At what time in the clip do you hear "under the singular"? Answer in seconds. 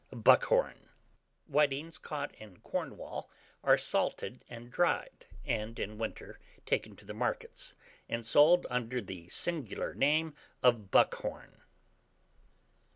8.71-9.93